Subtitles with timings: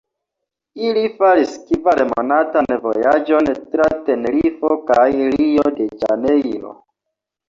[0.91, 5.05] Ili faris kvar-monatan vojaĝon tra Tenerifo kaj
[5.37, 6.73] Rio-de-Ĵanejro.